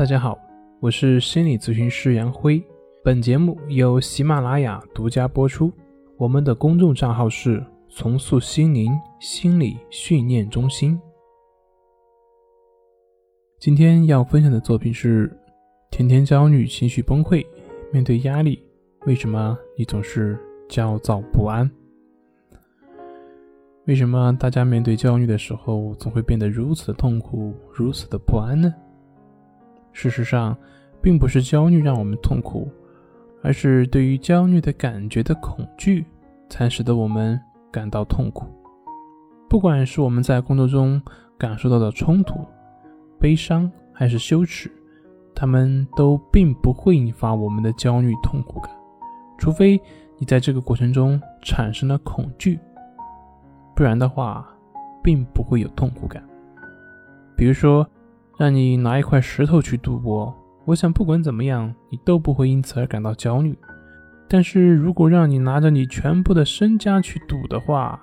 [0.00, 0.38] 大家好，
[0.80, 2.64] 我是心理咨询师杨辉。
[3.04, 5.70] 本节目由喜马拉雅独家播出。
[6.16, 7.62] 我们的公众账号是
[7.94, 10.98] “重塑心灵心理训练中心”。
[13.60, 15.30] 今天要分享的作品是：
[15.90, 17.44] 天天焦虑、情绪崩溃，
[17.92, 18.58] 面对压力，
[19.04, 21.70] 为什么你总是焦躁不安？
[23.84, 28.74] 为什么大家面对焦虑的时候，总会变得如此的痛苦、如此的不安呢？
[30.00, 30.56] 事实上，
[31.02, 32.70] 并不是焦虑让我们痛苦，
[33.42, 36.06] 而是对于焦虑的感觉的恐惧，
[36.48, 37.38] 才使得我们
[37.70, 38.46] 感到痛苦。
[39.46, 41.02] 不管是我们在工作中
[41.36, 42.46] 感受到的冲突、
[43.18, 44.72] 悲伤还是羞耻，
[45.34, 48.72] 他们都并不会引发我们的焦虑痛苦感，
[49.36, 49.78] 除非
[50.16, 52.58] 你在这个过程中产生了恐惧。
[53.76, 54.48] 不然的话，
[55.02, 56.26] 并不会有痛苦感。
[57.36, 57.86] 比如说，
[58.40, 63.54] 让你拿一块石头去赌博，我想不管怎么样，你都不会因此而感到焦虑。
[64.26, 68.02] 但是如果让你拿着你全部的身家去赌的话，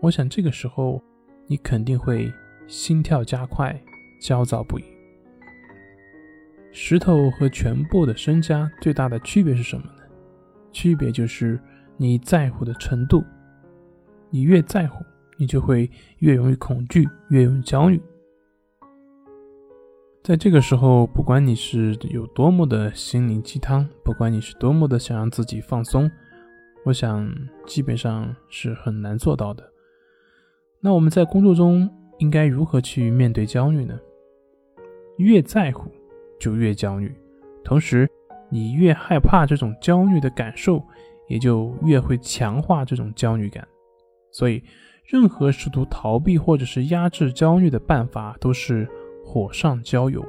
[0.00, 1.02] 我想这个时候
[1.48, 2.32] 你肯定会
[2.68, 3.76] 心跳加快，
[4.20, 4.84] 焦躁不已。
[6.70, 10.04] 石头和全部的身家最大的区别是什么呢？
[10.70, 11.58] 区别就是
[11.96, 13.24] 你在乎的程度，
[14.30, 15.04] 你越在乎。
[15.38, 18.00] 你就会越容易恐惧，越容易焦虑。
[20.22, 26.08] 在这个时候，不管你是有多么的心灵鸡汤，不管你是多么的想让自己放松，
[26.84, 27.28] 我想
[27.66, 29.68] 基本上是很难做到的。
[30.80, 33.98] 那我们在工作中应该如何去面对焦虑呢？
[35.16, 35.90] 越在乎
[36.38, 37.12] 就越焦虑，
[37.64, 38.08] 同时
[38.48, 40.80] 你越害怕这种焦虑的感受，
[41.26, 43.66] 也就越会强化这种焦虑感。
[44.30, 44.62] 所以。
[45.04, 48.88] 任何试图逃避或者是压制焦虑的办法都是
[49.32, 50.22] 火上浇油。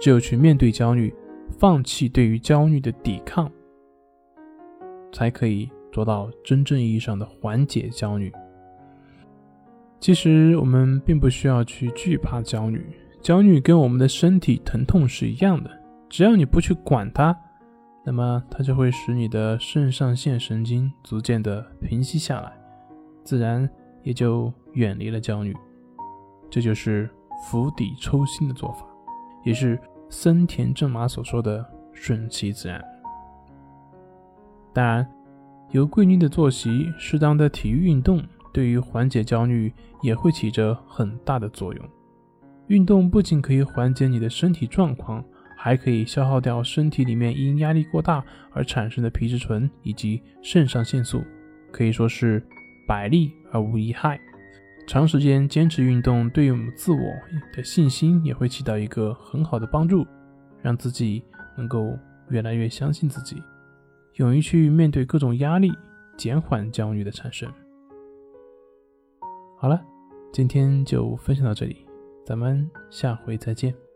[0.00, 1.14] 只有去面对焦虑，
[1.56, 3.48] 放弃对于焦虑的抵抗，
[5.12, 8.32] 才可以做到真正意义上的缓解焦虑。
[10.00, 12.84] 其实我们并不需要去惧怕焦虑，
[13.20, 15.70] 焦虑跟我们的身体疼痛是一样的。
[16.08, 17.36] 只要你不去管它，
[18.04, 22.52] 那么它就会使你的肾上腺神经逐渐的平息下来，
[23.22, 23.70] 自然。
[24.04, 25.54] 也就远离了焦虑，
[26.48, 28.86] 这就是釜底抽薪的做法，
[29.44, 29.78] 也是
[30.08, 32.82] 森田正马所说的顺其自然。
[34.72, 35.08] 当然，
[35.70, 38.22] 有规律的作息、适当的体育运动，
[38.52, 39.72] 对于缓解焦虑
[40.02, 41.84] 也会起着很大的作用。
[42.66, 45.24] 运动不仅可以缓解你的身体状况，
[45.56, 48.22] 还可以消耗掉身体里面因压力过大
[48.52, 51.22] 而产生的皮质醇以及肾上腺素，
[51.72, 52.46] 可以说是。
[52.88, 54.18] 百利而无一害，
[54.88, 56.98] 长时间坚持运动，对于我们自我
[57.54, 60.06] 的信心也会起到一个很好的帮助，
[60.62, 61.22] 让自己
[61.58, 61.94] 能够
[62.30, 63.42] 越来越相信自己，
[64.14, 65.70] 勇于去面对各种压力，
[66.16, 67.52] 减缓焦虑的产生。
[69.58, 69.78] 好了，
[70.32, 71.84] 今天就分享到这里，
[72.24, 73.87] 咱们下回再见。